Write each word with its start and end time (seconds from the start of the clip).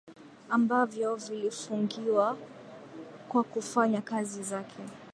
ambavyo 0.49 1.15
vilifungiwa 1.15 2.37
kwa 3.29 3.43
kufanya 3.43 4.01
kazi 4.01 4.43
zake 4.43 4.79